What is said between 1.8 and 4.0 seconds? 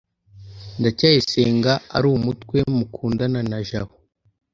arumutwe mukundana na jabo